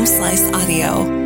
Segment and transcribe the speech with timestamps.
[0.00, 1.19] Home Slice Audio.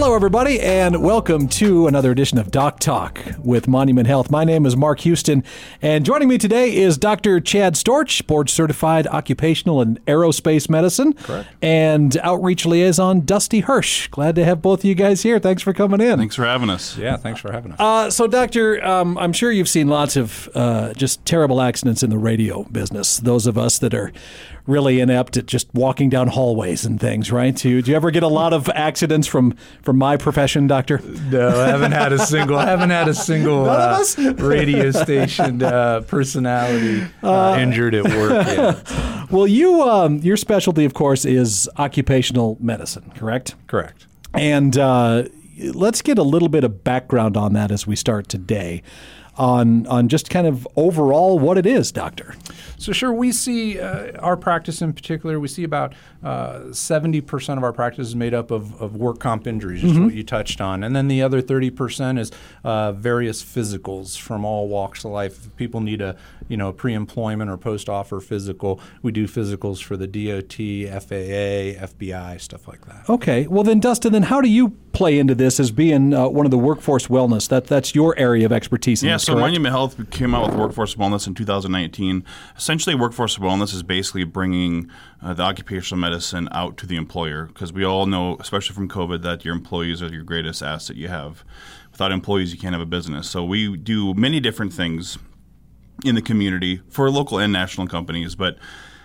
[0.00, 4.30] Hello, everybody, and welcome to another edition of Doc Talk with Monument Health.
[4.30, 5.44] My name is Mark Houston,
[5.82, 7.38] and joining me today is Dr.
[7.38, 11.50] Chad Storch, board certified occupational and aerospace medicine, Correct.
[11.60, 14.08] and outreach liaison Dusty Hirsch.
[14.08, 15.38] Glad to have both of you guys here.
[15.38, 16.18] Thanks for coming in.
[16.18, 16.96] Thanks for having us.
[16.96, 17.78] Yeah, thanks for having us.
[17.78, 22.08] Uh, so, Doctor, um, I'm sure you've seen lots of uh, just terrible accidents in
[22.08, 23.18] the radio business.
[23.18, 24.12] Those of us that are
[24.70, 27.54] really inept at just walking down hallways and things, right?
[27.54, 31.00] Do, do you ever get a lot of accidents from from my profession, Doctor?
[31.30, 32.56] no, I haven't had a single.
[32.56, 34.02] I haven't had a single uh,
[34.38, 38.92] radio station uh, personality uh, injured at work yet.
[39.30, 43.54] Well, you um, your specialty, of course, is occupational medicine, correct?
[43.68, 44.08] Correct.
[44.34, 45.24] And uh,
[45.72, 48.82] let's get a little bit of background on that as we start today.
[49.40, 52.34] On, on just kind of overall what it is, doctor.
[52.76, 55.40] So sure, we see uh, our practice in particular.
[55.40, 59.18] We see about uh, seventy percent of our practice is made up of, of work
[59.18, 62.30] comp injuries, just what you touched on, and then the other thirty percent is
[62.64, 65.46] uh, various physicals from all walks of life.
[65.46, 66.16] If people need a
[66.48, 70.52] you know pre-employment or post-offer physical, we do physicals for the DOT,
[71.02, 73.08] FAA, FBI, stuff like that.
[73.08, 73.46] Okay.
[73.46, 76.50] Well, then, Dustin, then how do you play into this as being uh, one of
[76.50, 77.48] the workforce wellness?
[77.48, 79.02] That that's your area of expertise.
[79.02, 79.46] In Yeah, this, so correct?
[79.46, 82.24] Monument Health came out with Workforce Wellness in 2019.
[82.56, 84.90] Essentially, Workforce Wellness is basically bringing
[85.22, 89.22] uh, the occupational medicine out to the employer because we all know, especially from COVID,
[89.22, 91.44] that your employees are your greatest asset you have.
[91.92, 93.28] Without employees, you can't have a business.
[93.28, 95.18] So we do many different things
[96.04, 98.58] in the community for local and national companies, but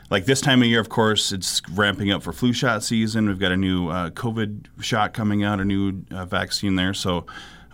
[0.09, 3.27] like this time of year, of course, it's ramping up for flu shot season.
[3.27, 6.93] We've got a new uh, COVID shot coming out, a new uh, vaccine there.
[6.93, 7.25] So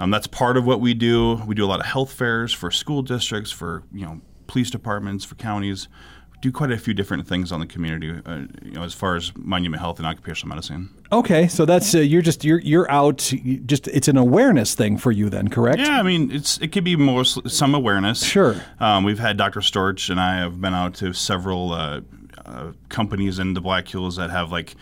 [0.01, 1.35] um, that's part of what we do.
[1.45, 5.23] We do a lot of health fairs for school districts, for you know police departments,
[5.23, 5.87] for counties.
[6.33, 9.15] We do quite a few different things on the community, uh, you know, as far
[9.15, 10.89] as Monument Health and occupational medicine.
[11.11, 13.31] Okay, so that's uh, you're just you're you're out.
[13.67, 15.79] Just it's an awareness thing for you, then, correct?
[15.79, 18.23] Yeah, I mean, it's it could be more some awareness.
[18.23, 18.55] Sure.
[18.79, 19.59] Um, we've had Dr.
[19.59, 22.01] Storch and I have been out to several uh,
[22.43, 24.75] uh, companies in the Black Hills that have like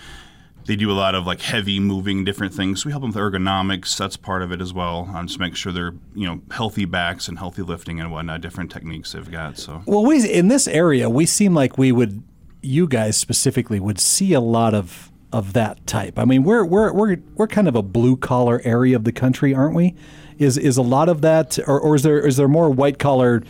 [0.66, 2.86] they do a lot of like heavy moving different things.
[2.86, 3.97] We help them with ergonomics.
[3.97, 5.09] That's part of it as well.
[5.14, 8.42] Um, just make sure they're you know healthy backs and healthy lifting and whatnot.
[8.42, 9.58] Different techniques they've got.
[9.58, 12.24] So Well, we in this area, we seem like we would,
[12.62, 16.18] you guys specifically, would see a lot of of that type.
[16.18, 19.53] I mean, we're we're we're we're kind of a blue collar area of the country,
[19.53, 19.96] aren't we?
[20.38, 23.44] Is is a lot of that, or, or is there is there more white collar?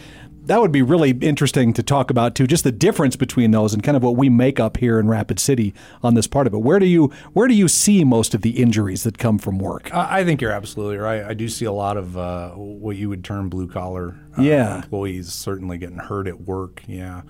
[0.50, 2.48] That would be really interesting to talk about too.
[2.48, 5.40] Just the difference between those and kind of what we make up here in Rapid
[5.40, 6.58] City on this part of it.
[6.58, 9.94] Where do you where do you see most of the injuries that come from work?
[9.94, 11.24] I I think you're absolutely right.
[11.24, 14.78] I do see a lot of uh, what you would term blue collar uh, Yeah.
[14.78, 16.82] employees certainly getting hurt at work.
[16.88, 17.22] Yeah,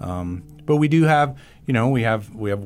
[0.00, 2.64] um, but we do have, you know, we have we have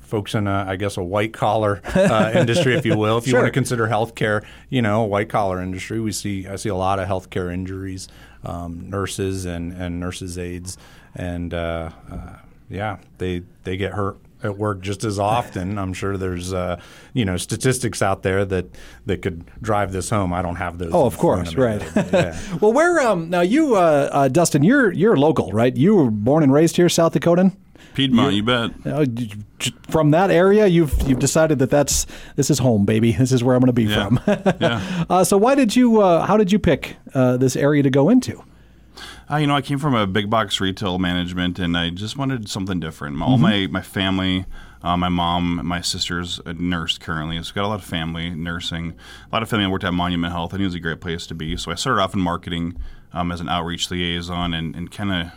[0.00, 3.18] folks in a, I guess a white collar uh, industry, if you will.
[3.18, 3.40] If you Sure.
[3.40, 6.98] want to consider healthcare, you know, white collar industry, we see I see a lot
[6.98, 8.08] of healthcare injuries,
[8.44, 10.76] um, nurses and and nurses aides,
[11.14, 12.36] and uh, uh,
[12.68, 15.78] yeah, they they get hurt at work just as often.
[15.78, 16.80] I'm sure there's uh,
[17.12, 18.66] you know statistics out there that
[19.06, 20.32] that could drive this home.
[20.32, 20.92] I don't have those.
[20.92, 21.82] Oh, of course, right.
[21.94, 22.40] but, yeah.
[22.60, 25.76] well, where um now you uh, uh, Dustin, you're you're local, right?
[25.76, 27.56] You were born and raised here, South Dakotan.
[27.94, 28.70] Piedmont, you bet.
[28.86, 29.06] Uh,
[29.88, 32.06] from that area, you've you've decided that that's
[32.36, 33.12] this is home, baby.
[33.12, 34.08] This is where I'm going to be Yeah.
[34.08, 34.20] from.
[34.60, 35.04] Yeah.
[35.10, 36.00] uh, so why did you?
[36.00, 38.42] Uh, how did you pick uh, this area to go into?
[39.30, 42.48] Uh, you know, I came from a big box retail management, and I just wanted
[42.48, 43.20] something different.
[43.20, 44.46] All my my family,
[44.82, 48.94] uh, my mom, my sister's a nurse currently, so got a lot of family nursing.
[49.30, 49.66] A lot of family.
[49.66, 50.54] I worked at Monument Health.
[50.54, 52.78] I knew it was a great place to be, so I started off in marketing
[53.12, 55.32] um, as an outreach liaison, and, and kind of.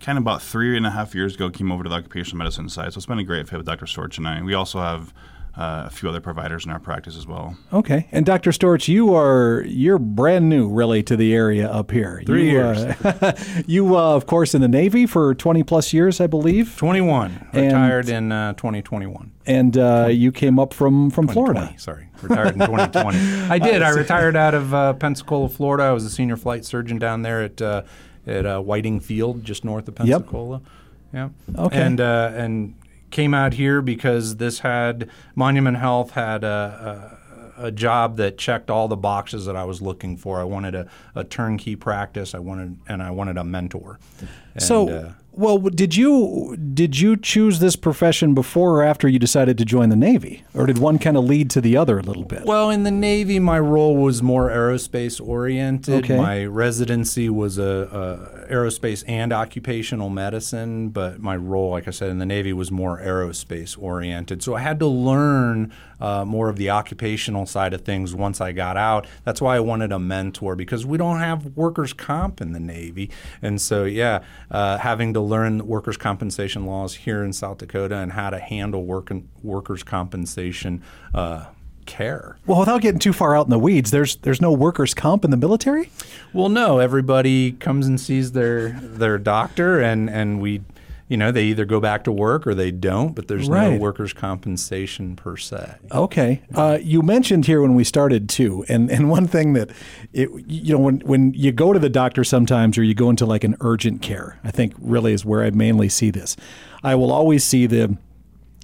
[0.00, 2.68] Kind of about three and a half years ago, came over to the occupational medicine
[2.68, 2.92] side.
[2.92, 3.86] So it's been a great fit with Dr.
[3.86, 4.42] Storch and I.
[4.42, 5.12] We also have
[5.56, 7.56] uh, a few other providers in our practice as well.
[7.72, 8.50] Okay, and Dr.
[8.50, 12.22] Storch, you are you're brand new, really, to the area up here.
[12.26, 13.32] Three you, Uh,
[13.66, 17.64] you, uh, of course, in the Navy for 20 plus years, I believe, 21 And-
[17.64, 19.32] retired in uh, 2021.
[19.46, 21.72] and uh, you came up from from Florida.
[21.78, 23.18] sorry, retired in 2020.
[23.50, 23.80] I did.
[23.80, 25.84] I retired out of uh, Pensacola, Florida.
[25.84, 27.82] I was a senior flight surgeon down there at uh,
[28.26, 30.60] at uh, Whiting Field, just north of Pensacola.
[31.12, 31.28] Yeah.
[31.56, 31.80] Okay.
[31.80, 32.74] And uh, and
[33.10, 37.18] came out here because this had Monument Health had a.
[37.22, 37.26] a
[37.58, 40.38] a job that checked all the boxes that I was looking for.
[40.38, 42.34] I wanted a, a turnkey practice.
[42.34, 43.98] I wanted and I wanted a mentor.
[44.52, 49.18] And, So, uh, Well, did you did you choose this profession before or after you
[49.18, 52.02] decided to join the Navy, or did one kind of lead to the other a
[52.02, 52.46] little bit?
[52.46, 56.04] Well, in the Navy, my role was more aerospace oriented.
[56.04, 56.16] Okay.
[56.16, 62.08] My residency was a, a aerospace and occupational medicine, but my role, like I said,
[62.08, 64.42] in the Navy was more aerospace oriented.
[64.42, 68.52] So I had to learn uh, more of the occupational side of things once I
[68.52, 69.06] got out.
[69.24, 73.10] That's why I wanted a mentor because we don't have workers' comp in the Navy,
[73.42, 78.12] and so yeah, uh, having to learn workers' compensation laws here in South Dakota and
[78.12, 79.12] how to handle work
[79.42, 80.82] workers' compensation.
[81.14, 81.46] Uh,
[81.86, 82.36] care.
[82.46, 85.30] Well, without getting too far out in the weeds, there's there's no workers' comp in
[85.30, 85.88] the military.
[86.32, 86.80] Well, no.
[86.80, 90.62] Everybody comes and sees their their doctor, and and we,
[91.08, 93.14] you know, they either go back to work or they don't.
[93.14, 95.74] But there's no workers' compensation per se.
[95.92, 96.42] Okay.
[96.54, 99.70] Uh, you mentioned here when we started too, and, and one thing that
[100.12, 103.24] it you know when when you go to the doctor sometimes or you go into
[103.24, 106.36] like an urgent care, I think really is where I mainly see this.
[106.82, 107.96] I will always see the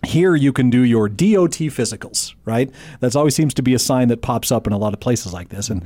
[0.05, 2.71] here you can do your DOT physicals, right?
[3.01, 5.33] That always seems to be a sign that pops up in a lot of places
[5.33, 5.71] like this.
[5.71, 5.85] And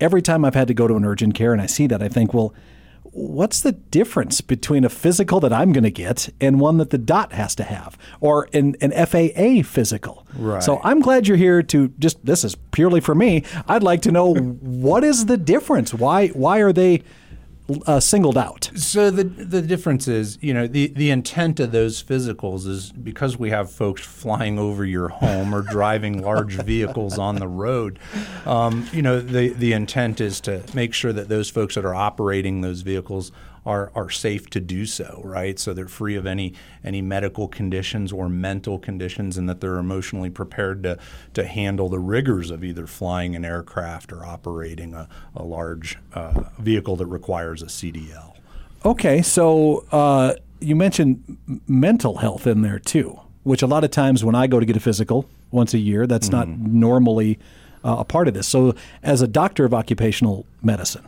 [0.00, 2.08] every time I've had to go to an urgent care and I see that, I
[2.08, 2.54] think, well,
[3.18, 6.98] what's the difference between a physical that I'm going to get and one that the
[6.98, 10.26] DOT has to have, or an, an FAA physical?
[10.34, 10.62] Right.
[10.62, 12.24] So I'm glad you're here to just.
[12.24, 13.44] This is purely for me.
[13.66, 15.92] I'd like to know what is the difference.
[15.92, 17.02] Why why are they
[17.86, 18.70] uh, singled out?
[18.74, 23.36] So the the difference is, you know, the, the intent of those physicals is because
[23.36, 27.98] we have folks flying over your home or driving large vehicles on the road.
[28.46, 31.94] Um, you know, the the intent is to make sure that those folks that are
[31.94, 33.32] operating those vehicles
[33.64, 35.58] are are safe to do so, right?
[35.58, 40.30] So they're free of any any medical conditions or mental conditions, and that they're emotionally
[40.30, 40.98] prepared to
[41.34, 46.44] to handle the rigors of either flying an aircraft or operating a, a large uh,
[46.58, 48.34] vehicle that requires a CDL.
[48.84, 54.24] Okay, so uh, you mentioned mental health in there too, which a lot of times
[54.24, 57.38] when I go to get a physical once a year, that's not normally
[57.84, 58.46] uh, a part of this.
[58.46, 61.06] So, as a doctor of occupational medicine,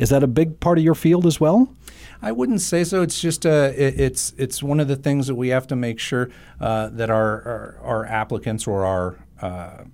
[0.00, 1.74] is that a big part of your field as well?
[2.22, 3.02] I wouldn't say so.
[3.02, 5.98] It's just uh, it, it's it's one of the things that we have to make
[5.98, 6.30] sure
[6.60, 9.84] uh, that our, our our applicants or our uh,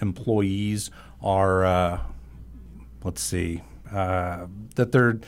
[0.00, 0.90] employees
[1.22, 2.00] are uh,
[3.04, 5.18] let's see uh, that they're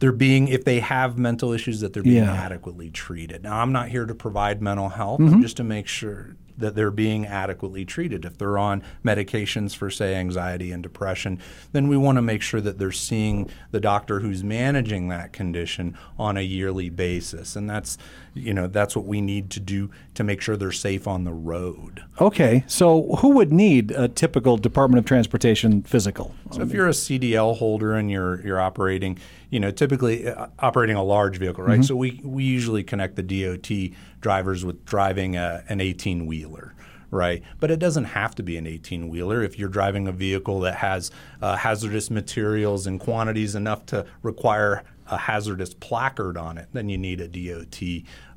[0.00, 2.32] they're being if they have mental issues that they're being Yeah.
[2.34, 3.42] adequately treated.
[3.44, 5.20] Now I'm not here to provide mental health.
[5.20, 5.34] Mm-hmm.
[5.36, 8.24] I'm just to make sure that they're being adequately treated.
[8.24, 11.38] If they're on medications for say anxiety and depression,
[11.72, 15.96] then we want to make sure that they're seeing the doctor who's managing that condition
[16.18, 17.56] on a yearly basis.
[17.56, 17.98] And that's
[18.34, 21.32] you know, that's what we need to do to make sure they're safe on the
[21.32, 22.02] road.
[22.20, 26.34] Okay, so who would need a typical Department of Transportation physical?
[26.50, 29.18] So if you're a CDL holder and you're you're operating,
[29.50, 31.84] you know, typically uh, operating a large vehicle, right?
[31.84, 36.74] So we we usually connect the DOT drivers with driving a, an 18 wheeler.
[37.10, 39.42] Right, but it doesn't have to be an 18 wheeler.
[39.42, 41.10] If you're driving a vehicle that has
[41.42, 46.98] uh, hazardous materials in quantities enough to require a hazardous placard on it, then you
[46.98, 47.82] need a DOT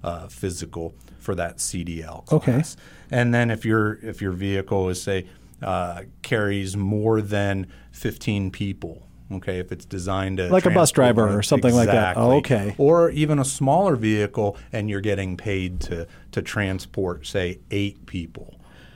[0.03, 2.75] uh, physical for that CDL class.
[2.75, 2.83] Okay.
[3.11, 5.27] And then if your if your vehicle is say
[5.61, 11.35] uh, carries more than 15 people, okay, if it's designed to Like a bus driver
[11.35, 12.17] or something like that.
[12.17, 12.75] Oh, okay.
[12.77, 18.55] Or even a smaller vehicle, and you're getting paid to to transport say eight people.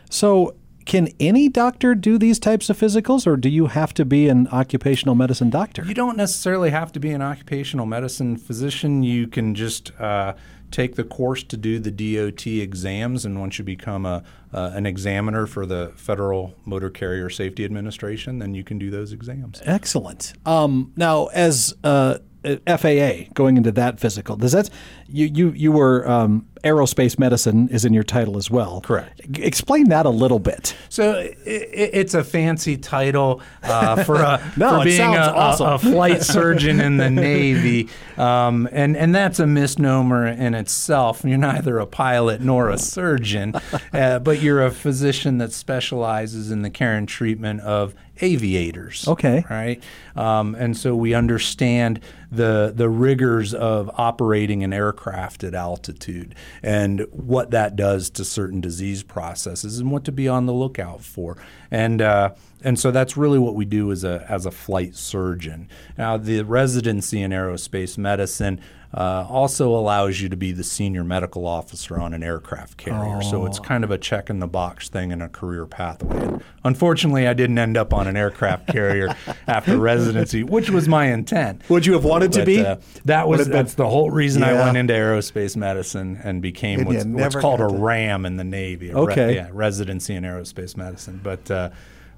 [0.09, 0.55] So,
[0.86, 4.48] can any doctor do these types of physicals, or do you have to be an
[4.48, 5.83] occupational medicine doctor?
[5.86, 9.03] You don't necessarily have to be an occupational medicine physician.
[9.03, 10.33] You can just uh,
[10.71, 14.86] take the course to do the DOT exams, and once you become a uh, an
[14.86, 19.62] examiner for the Federal Motor Carrier Safety Administration, then you can do those exams.
[19.63, 20.33] Excellent.
[20.45, 24.69] Um, now, as uh, FAA going into that physical, does that
[25.11, 28.81] you you you were um, aerospace medicine is in your title as well?
[28.81, 29.21] Correct.
[29.39, 30.75] Explain that a little bit.
[30.89, 35.57] So i i it's a fancy title uh, for a, No, for being a, a-
[35.75, 41.23] a flight surgeon in the Navy, um, and and that's a misnomer in itself.
[41.23, 43.55] You're neither a pilot nor a surgeon,
[43.93, 49.07] uh, but you're a physician that specializes in the care and treatment of aviators.
[49.07, 49.45] Okay.
[49.49, 49.81] right,
[50.15, 51.99] um, and so we understand
[52.31, 58.61] the the rigors of operating an aircraft at altitude and what that does to certain
[58.61, 61.37] disease processes and what to be on the lookout for.
[61.71, 65.69] And uh, and so that's really what we do as a as a flight surgeon.
[65.97, 68.59] Now the residency in aerospace medicine
[68.91, 73.22] uh, also allows you to be the senior medical officer on an aircraft carrier.
[73.22, 76.17] So it's kind of a check in the box thing in a career pathway.
[76.19, 79.15] And unfortunately, I didn't end up on an aircraft carrier
[79.48, 81.62] after residency, which was my intent.
[81.69, 82.65] Would you have wanted to be?
[82.65, 86.88] uh, that was that's the whole reason I went into aerospace medicine and became And
[86.88, 88.89] what's, what's called a RAM in the Navy.
[88.89, 89.36] a re- Okay.
[89.36, 91.19] yeah, residency in aerospace medicine.
[91.24, 91.69] But uh,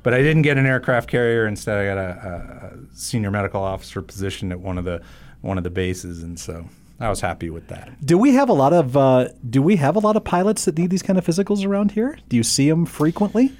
[0.03, 1.45] but I didn't get an aircraft carrier.
[1.45, 2.27] Instead, I got a,
[2.71, 5.01] a, a senior medical officer position at one of the
[5.41, 6.65] one of the bases, and so
[6.99, 8.05] I was happy with that.
[8.05, 10.77] Do we have a lot of uh, Do we have a lot of pilots that
[10.77, 12.17] need these kind of physicals around here?
[12.29, 13.51] Do you see them frequently?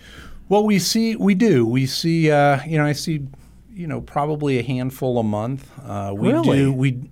[0.49, 1.65] Well, we see, we do.
[1.65, 3.25] We see, uh, you know, I see,
[3.73, 5.71] you know, probably a handful a month.
[5.81, 6.57] Uh, we Really?
[6.57, 6.73] do.
[6.73, 7.09] We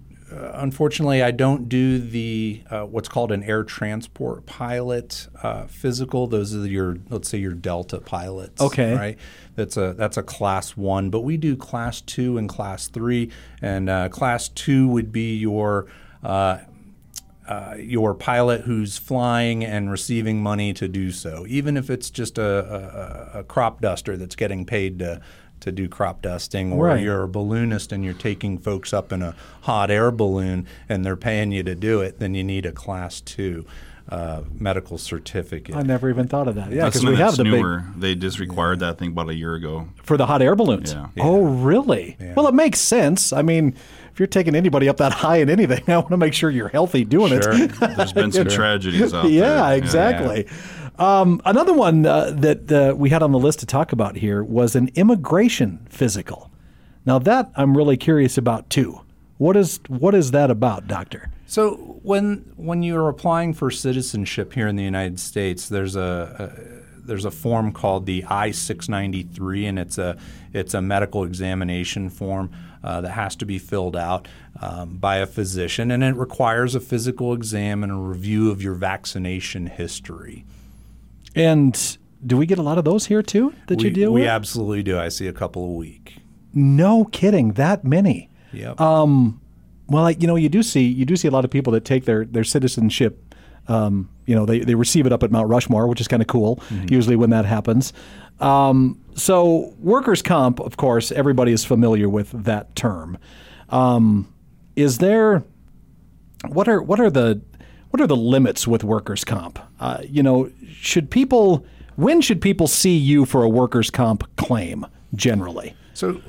[0.54, 6.28] unfortunately, I don't do the uh, what's called an air transport pilot uh, physical.
[6.28, 8.62] Those are your, let's say, your Delta pilots.
[8.62, 8.96] Okay.
[8.96, 9.18] right.
[9.56, 13.32] That's a that's a class one, but we do class two and class three.
[13.62, 15.88] And uh, class two would be your
[16.24, 16.60] uh,
[17.50, 22.38] uh, your pilot who's flying and receiving money to do so, even if it's just
[22.38, 25.20] a, a, a crop duster that's getting paid to
[25.62, 27.04] to do crop dusting, or Right.
[27.04, 31.16] you're a balloonist and you're taking folks up in a hot air balloon and they're
[31.16, 33.66] paying you to do it, then you need a class two
[34.10, 35.76] uh, medical certificate.
[35.76, 36.72] I never even thought of that.
[36.72, 38.00] Yeah, because we have that's the big.
[38.00, 39.88] They just required that thing about a year ago.
[40.02, 40.94] for the hot air balloons.
[40.94, 41.08] Yeah.
[41.20, 42.18] Oh, really?
[42.36, 43.32] Well, it makes sense.
[43.32, 43.76] I mean,
[44.12, 46.70] if you're taking anybody up that high in anything, I want to make sure you're
[46.70, 47.54] healthy doing Sure.
[47.54, 47.72] it.
[47.98, 49.32] There's been some tragedies out there.
[49.32, 50.48] yeah, exactly.
[51.00, 54.44] Um, another one uh, that uh, we had on the list to talk about here
[54.44, 56.52] was an immigration physical.
[57.06, 59.02] Now that I'm really curious about too.
[59.38, 61.32] What is what is that about, Doctor?
[61.48, 67.08] So when when you're applying for citizenship here in the United States, there's a, a
[67.08, 70.18] there's a form called the I-693, and it's a
[70.52, 72.52] it's a medical examination form
[72.84, 74.28] uh, that has to be filled out
[74.62, 78.74] um, by a physician, and it requires a physical exam and a review of your
[78.74, 80.46] vaccination history.
[81.40, 84.22] And do we get a lot of those here too that we, you deal we
[84.22, 84.24] with?
[84.24, 85.00] We absolutely do.
[85.00, 86.18] I see a couple a week.
[86.54, 88.30] no kidding, that many.
[88.54, 88.80] Yep.
[88.82, 89.40] Um,
[89.88, 91.86] well, like, you know, you do see you do see a lot of people that
[91.86, 93.36] take their their citizenship.
[93.68, 96.28] Um, you know, they, they receive it up at Mount Rushmore, which is kind of
[96.28, 96.60] cool.
[96.90, 97.94] Usually when that happens.
[98.40, 103.18] Um, so workers' comp, of course, everybody is familiar with that term.
[103.70, 104.34] Um,
[104.76, 105.44] is there
[106.48, 107.42] what are what are the
[107.92, 109.60] what are the limits with workers' comp?
[109.80, 114.86] Uh, you know, should people when should people see you for a workers' comp claim
[115.14, 115.76] generally?
[115.94, 116.22] so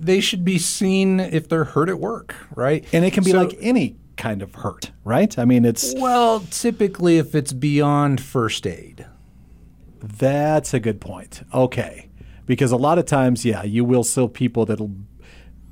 [0.00, 2.84] they should be seen if they're hurt at work, right?
[2.92, 5.38] And it can be So- like any kind of hurt, right?
[5.38, 9.06] I mean, it's Well, typically, if it's beyond first aid.
[10.00, 11.42] that's a good point.
[11.54, 12.08] Okay,
[12.46, 14.90] because a lot of times, yeah, you will still people that'll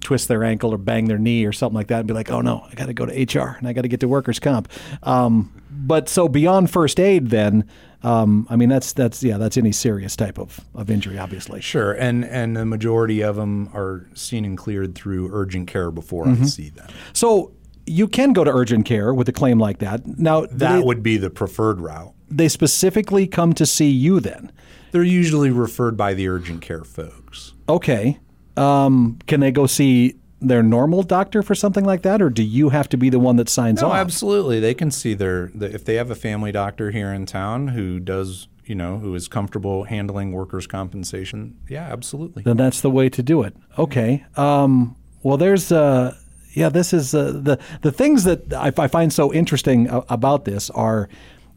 [0.03, 2.41] twist their ankle or bang their knee or something like that and be like, oh
[2.41, 4.69] no, I got to go to HR and I got to get to workers' comp.
[5.03, 7.69] Um, but so beyond first aid, then,
[8.03, 11.61] um, I mean, that's that's yeah, that's any serious type of, of injury, obviously.
[11.61, 16.27] Sure, and and the majority of them are seen and cleared through urgent care before
[16.27, 16.43] Mm-hmm.
[16.43, 16.89] I see them.
[17.13, 17.53] So
[17.87, 20.07] you can go to urgent care with a claim like that.
[20.07, 22.13] Now, That they, would be the preferred route.
[22.31, 24.53] they specifically come to see you then.
[24.93, 27.55] They're usually referred by the urgent care folks.
[27.69, 28.19] Okay.
[28.57, 32.71] Um, can they go see their normal doctor for something like that, or do you
[32.71, 33.95] have to be the one that signs No, off?
[33.95, 34.61] absolutely.
[34.61, 38.01] They can see their the, if they have a family doctor here in town who
[38.01, 41.59] does you know who is comfortable handling workers' compensation.
[41.69, 42.43] Yeah, absolutely.
[42.43, 43.57] Then that's the way to do it.
[43.79, 44.25] Okay.
[44.37, 46.17] Um, well, there's uh,
[46.55, 50.71] yeah, this is uh, the the things that I, I find so interesting about this
[50.71, 51.09] are,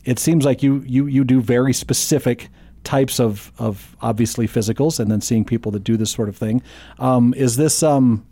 [0.04, 2.50] it seems like you you you do very specific
[2.86, 6.62] types of of obviously physicals, and then seeing people that do this sort of thing.
[7.00, 8.26] Um, is this um,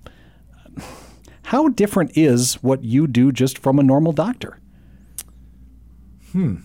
[1.44, 4.60] how different is what you do just from a normal doctor?
[6.32, 6.56] Hmm.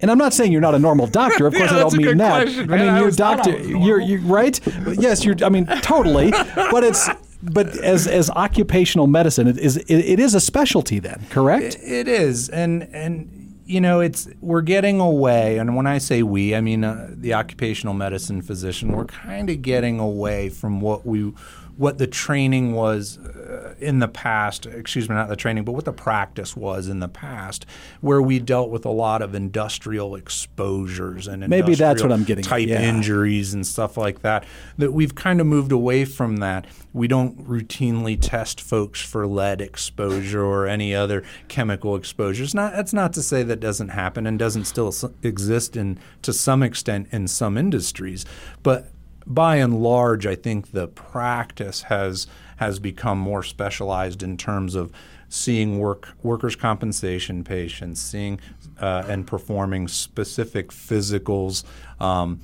[0.00, 1.46] And I'm not saying you're not a normal doctor.
[1.46, 2.42] Of course, Yeah, I don't mean that.
[2.42, 3.60] question, I mean, I you're a always thought I doctor.
[3.68, 4.60] You're, you're right.
[4.98, 5.36] Yes, you're.
[5.44, 6.30] I mean, totally.
[6.30, 7.08] But it's.
[7.44, 11.76] But as as occupational medicine, it is it, it is a specialty then, correct?
[11.82, 15.58] It is, and and you know, it's we're getting away.
[15.58, 18.92] And when I say we, I mean uh, the occupational medicine physician.
[18.92, 21.32] We're kind of getting away from what we,
[21.76, 23.51] what the training was uh,
[23.82, 24.66] in the past.
[24.66, 27.66] Excuse me, not the training, but what the practice was in the past,
[28.00, 32.44] where we dealt with a lot of industrial exposures and Maybe that's what I'm getting
[32.44, 32.80] type yeah.
[32.80, 34.44] injuries and stuff like that.
[34.78, 36.66] That we've kind of moved away from that.
[36.92, 42.54] We don't routinely test folks for lead exposure or any other chemical exposures.
[42.54, 46.62] Not that's not to say that doesn't happen and doesn't still exist in to some
[46.62, 48.24] extent in some industries,
[48.62, 48.92] but
[49.26, 52.26] by and large, I think the practice has
[52.62, 54.92] has become more specialized in terms of
[55.32, 58.38] seeing work workers' compensation patients, seeing
[58.78, 61.64] uh, and performing specific physicals.
[61.98, 62.40] Um,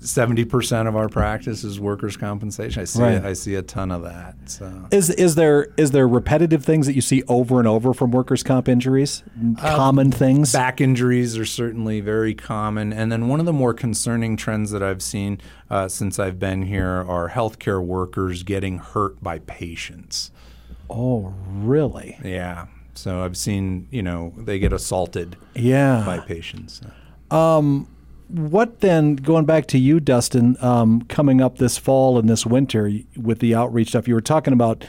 [0.00, 2.80] Seventy percent of our practice is workers' compensation.
[2.80, 3.22] I see, Right.
[3.22, 4.34] I see a ton of that.
[4.46, 4.86] So.
[4.90, 8.42] Is is there is there repetitive things that you see over and over from workers'
[8.42, 9.22] comp injuries?
[9.58, 10.54] Common things.
[10.54, 12.90] Back injuries are certainly very common.
[12.90, 16.62] And then one of the more concerning trends that I've seen uh, since I've been
[16.62, 20.30] here are healthcare workers getting hurt by patients.
[20.90, 22.18] Oh, really?
[22.24, 22.66] Yeah.
[22.94, 26.02] So I've seen, you know, they get assaulted Yeah.
[26.04, 26.80] by patients.
[28.28, 32.90] What then, going back to you, Dustin, um, coming up this fall and this winter
[33.16, 34.84] with the outreach stuff, you were talking about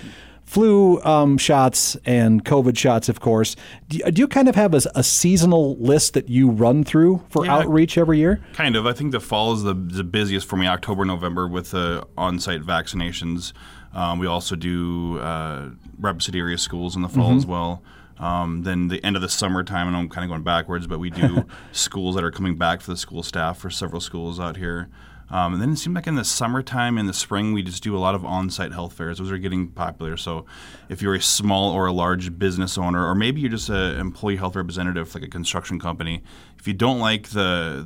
[0.45, 3.55] flu um, shots and COVID shots, of course.
[3.87, 7.23] Do you, do you kind of have a, a seasonal list that you run through
[7.29, 7.55] for Yeah.
[7.57, 8.41] outreach every year?
[8.53, 8.85] Kind of.
[8.85, 12.37] I think the fall is the, the busiest for me, October, November, with the on
[12.37, 13.53] site vaccinations.
[13.93, 15.69] Um, we also do uh,
[15.99, 17.83] Rapid area schools in the fall as well.
[18.17, 21.09] Um, then the end of the summertime, and I'm kind of going backwards, but we
[21.09, 24.89] do schools that are coming back for the school staff for several schools out here.
[25.31, 27.95] Um, and then it seemed like in the summertime, in the spring, we just do
[27.95, 29.17] a lot of on-site health fairs.
[29.17, 30.17] Those are getting popular.
[30.17, 30.45] So,
[30.89, 34.35] if you're a small or a large business owner, or maybe you're just an employee
[34.35, 36.21] health representative, like a construction company,
[36.59, 37.83] if you don't like the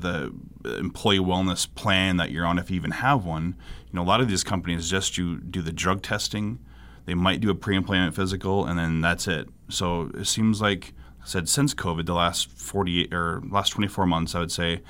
[0.65, 4.09] the employee wellness plan that you're on, if you even have one, you know a
[4.09, 6.59] lot of these companies just you do the drug testing.
[7.05, 9.47] They might do a pre-employment physical, and then that's it.
[9.69, 14.39] So it seems like said since COVID, the last 48 or last 24 months, I
[14.39, 14.81] would say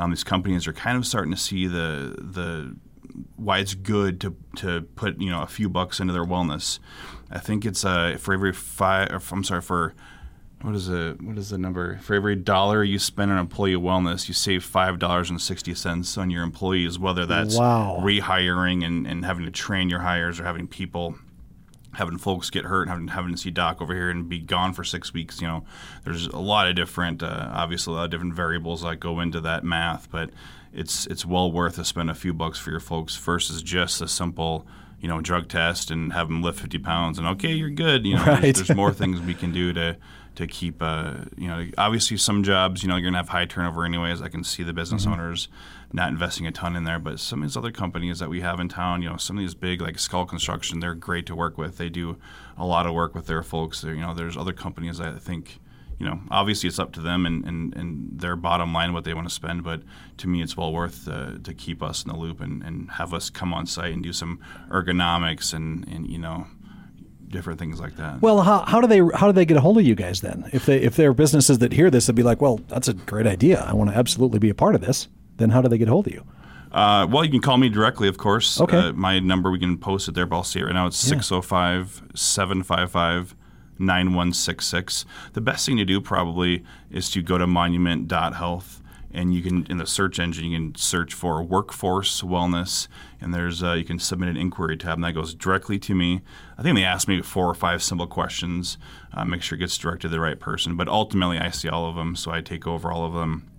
[0.00, 2.76] um, these companies are kind of starting to see the the
[3.36, 6.78] why it's good to to put you know a few bucks into their wellness.
[7.30, 9.10] I think it's uh, for every five.
[9.12, 9.94] Or I'm sorry for
[10.62, 11.20] what is it?
[11.22, 11.98] What is the number?
[11.98, 16.16] For every dollar you spend on employee wellness, you save five dollars and sixty cents
[16.18, 16.98] on your employees.
[16.98, 17.98] Whether that's Wow.
[18.02, 21.16] rehiring and, and having to train your hires or having people
[21.94, 24.84] having folks get hurt, having having to see doc over here and be gone for
[24.84, 25.40] six weeks.
[25.40, 25.64] You know,
[26.04, 29.40] there's a lot of different, uh, obviously, a lot of different variables that go into
[29.42, 30.30] that math, but
[30.72, 34.08] it's it's well worth to spend a few bucks for your folks versus just a
[34.08, 34.66] simple.
[35.02, 38.04] You know, drug test and have them lift 50 pounds, and okay, you're good.
[38.04, 38.42] You know, Right.
[38.42, 39.96] there's, there's more things we can do to
[40.34, 40.82] to keep.
[40.82, 44.20] Uh, you know, obviously some jobs, you know, you're gonna have high turnover anyways.
[44.20, 45.48] I can see the business owners
[45.92, 48.60] not investing a ton in there, but some of these other companies that we have
[48.60, 51.58] in town, you know, some of these big like Scull Construction, they're great to work
[51.58, 51.78] with.
[51.78, 52.16] They do
[52.56, 53.80] a lot of work with their folks.
[53.80, 55.58] There, you know, there's other companies that I think.
[55.98, 59.12] You know, obviously it's up to them and, and, and their bottom line what they
[59.12, 59.82] want to spend, but
[60.16, 63.12] to me it's well worth uh, to keep us in the loop and, and have
[63.12, 66.46] us come on site and do some ergonomics and, and you know
[67.28, 68.22] different things like that.
[68.22, 70.48] Well, how, how do they how do they get a hold of you guys then?
[70.54, 72.94] If they if there are businesses that hear this, they'd be like, well, that's a
[72.94, 73.62] great idea.
[73.68, 75.06] I want to absolutely be a part of this.
[75.40, 76.24] Then how do they get hold of you?
[76.70, 78.60] Uh, well, you can call me directly, of course.
[78.60, 78.76] Okay.
[78.76, 80.86] Uh, my number, we can post it there, but I'll see it right now.
[80.86, 83.34] It's 605 755
[83.78, 85.06] 9166.
[85.32, 89.78] The best thing to do probably is to go to monument.health and you can, in
[89.78, 92.86] the search engine, you can search for workforce wellness
[93.20, 96.20] and there's, uh, you can submit an inquiry tab and that goes directly to me.
[96.58, 98.78] I think they ask me four or five simple questions,
[99.14, 101.88] uh, make sure it gets directed to the right person, but ultimately I see all
[101.88, 103.49] of them, so I take over all of them.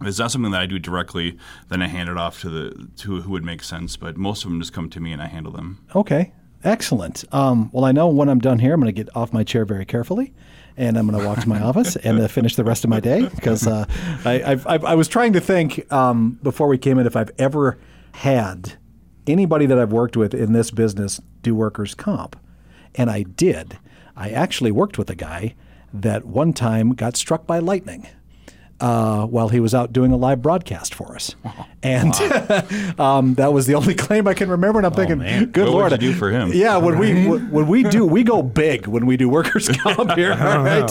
[0.00, 1.36] If it's not something that I do directly,
[1.68, 3.96] then I hand it off to the to who would make sense.
[3.96, 5.84] But most of them just come to me and I handle them.
[5.94, 6.32] Okay,
[6.62, 7.24] excellent.
[7.32, 9.64] Um, well, I know when I'm done here, I'm going to get off my chair
[9.64, 10.32] very carefully,
[10.76, 13.00] and I'm going to walk to my office and uh, finish the rest of my
[13.00, 13.86] day because uh,
[14.24, 17.78] I, I've, I was trying to think um, before we came in if I've ever
[18.12, 18.74] had
[19.26, 22.36] anybody that I've worked with in this business do workers' comp,
[22.94, 23.78] and I did.
[24.16, 25.54] I actually worked with a guy
[25.92, 28.06] that one time got struck by lightning
[28.80, 31.34] uh, while he was out doing a live broadcast for us.
[31.82, 32.14] And
[33.00, 34.78] um, that was the only claim I can remember.
[34.78, 35.18] And I'm thinking,
[35.52, 36.52] good What lord, you do for him?
[36.52, 40.32] Yeah, when we when we do, we go big when we do workers' comp here.
[40.32, 40.90] All right.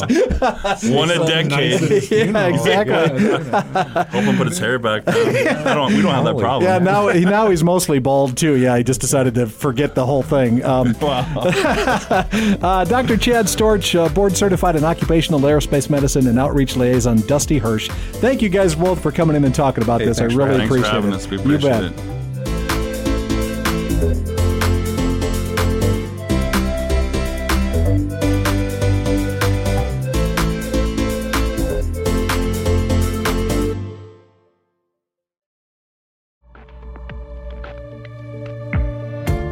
[0.84, 2.12] One a decade.
[2.12, 3.20] yeah, exactly.
[4.12, 5.06] Hope him put his hair back.
[5.06, 5.94] Don't.
[5.94, 6.64] We don't have that problem.
[6.64, 8.56] Yeah, now now he's mostly bald too.
[8.56, 10.64] Yeah, he just decided to forget the whole thing.
[10.64, 13.18] Um, uh, Dr.
[13.18, 17.90] Chad Storch, uh, board certified in occupational aerospace medicine and outreach liaison, Dusty Hirsch.
[18.20, 20.20] Thank you guys both for coming in and talking about this.
[20.20, 21.14] I really appreciate it.
[21.14, 21.28] us.
[21.28, 21.84] We you bet.
[21.84, 22.17] it.